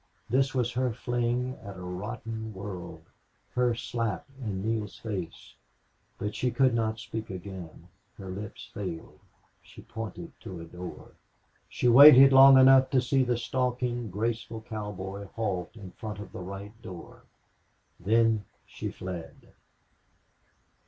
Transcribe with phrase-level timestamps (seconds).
[0.31, 3.03] This was her fling at a rotten world,
[3.53, 5.53] her slap in Neale's face.
[6.17, 9.19] But she could not speak again; her lips failed.
[9.61, 11.11] She pointed to a door.
[11.69, 16.39] She waited long enough to see the stalking, graceful cowboy halt in front of the
[16.41, 17.25] right door.
[17.99, 19.53] Then she fled.